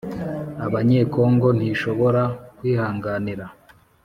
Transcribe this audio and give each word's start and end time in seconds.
abanyekongo 0.65 1.47
ntishobora 1.57 2.21
kwihanganira 2.57 3.45